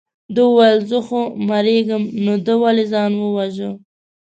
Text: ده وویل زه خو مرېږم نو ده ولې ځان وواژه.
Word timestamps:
ده 0.35 0.41
وویل 0.47 0.79
زه 0.89 0.97
خو 1.07 1.19
مرېږم 1.49 2.03
نو 2.25 2.33
ده 2.45 2.53
ولې 2.61 2.85
ځان 2.93 3.11
وواژه. 3.17 3.69